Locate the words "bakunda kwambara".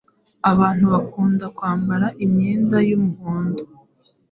0.93-2.07